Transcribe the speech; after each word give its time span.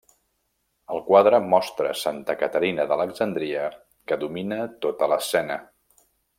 El 0.95 1.01
quadre 1.09 1.39
mostra 1.51 1.91
Santa 2.05 2.37
Caterina 2.41 2.87
d'Alexandria, 2.93 3.69
que 4.09 4.21
domina 4.25 4.59
tota 4.87 5.13
l'escena. 5.15 5.61